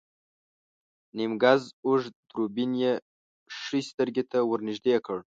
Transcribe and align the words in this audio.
نيم 1.17 1.31
ګز 1.43 1.61
اوږد 1.85 2.13
دوربين 2.29 2.71
يې 2.81 2.93
ښی 3.59 3.79
سترګې 3.89 4.23
ته 4.31 4.37
ور 4.49 4.59
نږدې 4.67 4.95
کړ. 5.05 5.17